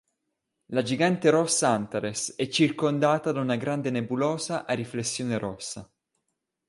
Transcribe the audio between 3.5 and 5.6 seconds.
grande nebulosa a riflessione